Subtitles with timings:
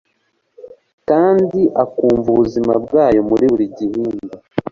[1.09, 4.25] kandi akumva ubuzima bwayo muri buri gihimba